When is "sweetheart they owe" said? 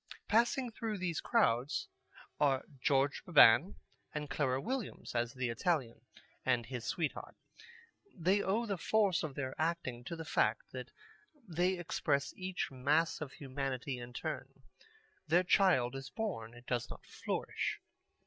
6.85-8.65